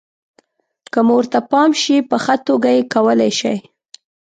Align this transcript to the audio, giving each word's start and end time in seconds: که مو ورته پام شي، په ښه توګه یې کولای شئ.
که 0.91 0.99
مو 1.07 1.13
ورته 1.17 1.39
پام 1.49 1.71
شي، 1.81 1.97
په 2.09 2.17
ښه 2.23 2.35
توګه 2.47 2.69
یې 2.75 2.83
کولای 2.93 3.31
شئ. 3.39 3.57